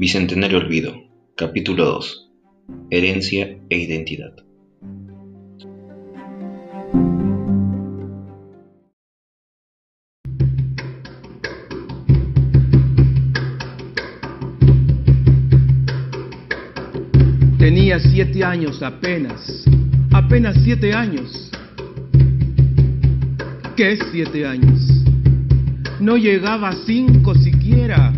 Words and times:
Bicentenario 0.00 0.58
Olvido, 0.58 0.94
capítulo 1.36 1.84
2. 1.84 2.30
Herencia 2.88 3.58
e 3.68 3.78
identidad. 3.78 4.32
Tenía 17.58 17.98
siete 17.98 18.44
años 18.44 18.80
apenas, 18.84 19.64
apenas 20.12 20.62
siete 20.62 20.92
años. 20.94 21.50
¿Qué 23.76 23.98
siete 24.12 24.46
años? 24.46 25.04
No 25.98 26.16
llegaba 26.16 26.68
a 26.68 26.76
cinco 26.86 27.34
siquiera. 27.34 28.17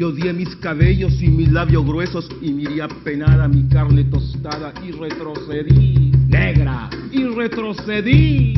Y 0.00 0.02
odié 0.02 0.32
mis 0.32 0.56
cabellos 0.56 1.20
y 1.20 1.28
mis 1.28 1.52
labios 1.52 1.84
gruesos 1.84 2.26
y 2.40 2.52
miré 2.54 2.80
apenada 2.80 3.46
mi 3.46 3.68
carne 3.68 4.02
tostada 4.04 4.72
y 4.82 4.92
retrocedí. 4.92 6.10
negra, 6.26 6.88
Y 7.12 7.24
retrocedí. 7.24 8.54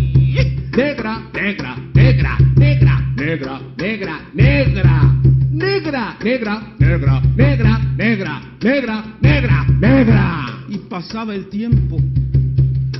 negra, 0.76 1.20
negra, 1.34 1.76
negra, 1.94 2.38
negra, 2.54 3.00
negra, 3.16 3.60
negra, 3.76 4.20
negra, 4.32 5.10
negra, 5.50 6.16
negra, 6.20 6.62
negra, 6.78 7.20
negra, 7.34 7.78
negra, 7.96 8.40
negra, 8.60 9.04
negra, 9.20 9.66
negra. 9.80 10.46
Y 10.68 10.78
pasaba 10.78 11.34
el 11.34 11.48
tiempo 11.48 11.98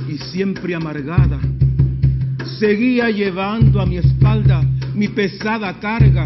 y 0.09 0.17
siempre 0.17 0.75
amargada. 0.75 1.39
Seguía 2.59 3.09
llevando 3.09 3.79
a 3.79 3.85
mi 3.85 3.95
espalda 3.99 4.65
mi 4.93 5.07
pesada 5.07 5.79
carga. 5.79 6.25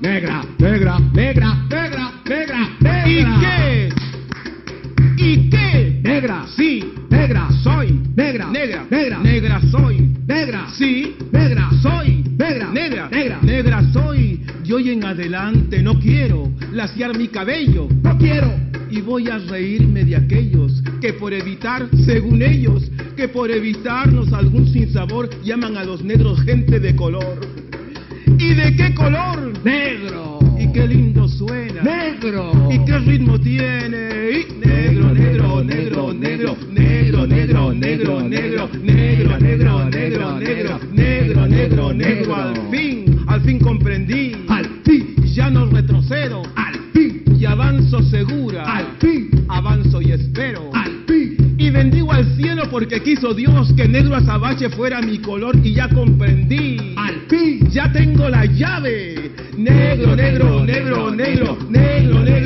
negra, 0.00 0.44
negra, 0.58 0.98
negra, 1.12 1.54
negra, 1.70 2.12
negra, 2.24 2.68
negra. 2.80 3.06
¿Y 3.06 3.40
qué? 3.40 3.88
¿Y 5.16 5.50
qué? 5.50 6.00
Negra, 6.02 6.46
Sí, 6.56 6.92
negra, 7.10 7.48
soy 7.62 8.00
negra, 8.16 8.46
negra, 8.50 8.86
negra, 8.90 9.18
negra 9.18 9.60
soy. 9.70 10.14
negra, 10.26 10.66
Sí, 10.72 11.16
negra, 11.32 11.70
soy 11.82 12.24
negra, 12.38 12.70
negra, 12.70 13.08
negra, 13.10 13.38
negra 13.42 13.82
soy. 13.92 14.42
Y 14.64 14.72
hoy 14.72 14.90
en 14.90 15.04
adelante 15.04 15.82
no 15.82 15.98
quiero 15.98 16.50
laciar 16.72 17.16
mi 17.16 17.28
cabello 17.28 17.88
no 18.02 18.16
quiero, 18.18 18.52
y 18.90 19.00
voy 19.00 19.28
a 19.28 19.38
reírme 19.38 20.04
de 20.04 20.16
aquellos 20.16 20.82
que 21.00 21.12
por 21.12 21.32
evitar, 21.32 21.88
según 22.04 22.42
ellos, 22.42 22.90
que 23.16 23.28
por 23.28 23.50
evitarnos 23.50 24.32
algún 24.32 24.66
sinsabor 24.68 25.28
llaman 25.42 25.76
a 25.76 25.84
los 25.84 26.02
negros 26.02 26.40
gente 26.42 26.80
de 26.80 26.94
color. 26.96 27.59
¿Y 28.38 28.54
de 28.54 28.76
qué 28.76 28.94
color? 28.94 29.52
negro, 29.64 30.38
Y 30.58 30.70
qué 30.72 30.86
lindo 30.86 31.28
suena. 31.28 31.82
negro, 31.82 32.52
¿Y 32.70 32.78
qué 32.84 32.98
ritmo 32.98 33.38
tiene? 33.38 34.46
Negro, 34.64 35.12
negro, 35.14 35.64
negro, 35.64 36.12
negro, 36.14 36.54
negro, 36.68 37.26
negro, 37.26 37.26
negro, 37.26 37.72
negro, 37.74 38.20
negro, 38.22 38.22
negro, 38.22 39.84
negro, 39.90 39.90
negro, 39.90 40.78
negro, 40.92 41.46
negro, 41.46 41.92
negro, 41.92 42.34
al 42.36 42.54
fin 42.70 43.09
porque 52.80 53.02
quiso 53.02 53.34
Dios 53.34 53.74
que 53.74 53.86
negro 53.86 54.16
azabache 54.16 54.70
fuera 54.70 55.02
mi 55.02 55.18
color 55.18 55.54
y 55.62 55.74
ya 55.74 55.86
comprendí. 55.90 56.94
al 56.96 57.26
fin, 57.28 57.68
Ya 57.68 57.92
tengo 57.92 58.26
la 58.30 58.46
llave. 58.46 59.32
Negro, 59.54 60.16
negro, 60.16 60.64
negro, 60.64 61.10
negro, 61.10 61.58
negro, 61.68 62.20
negro, 62.24 62.39